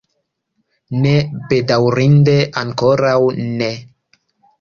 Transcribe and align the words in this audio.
Ne, 1.01 1.11
bedaŭrinde 1.51 2.35
ankoraŭ 2.63 3.13
ne. 3.61 3.69